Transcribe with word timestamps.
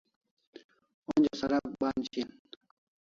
Onja 1.13 1.33
sarak 1.39 1.65
ban 1.79 1.99
shian 2.09 2.29